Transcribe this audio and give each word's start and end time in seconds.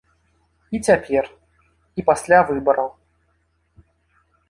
І 0.77 0.81
цяпер, 0.87 1.23
і 1.99 2.07
пасля 2.09 2.39
выбараў. 2.51 2.89